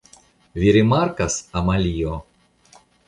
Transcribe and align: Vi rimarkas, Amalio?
Vi 0.61 0.71
rimarkas, 0.77 1.35
Amalio? 1.61 2.17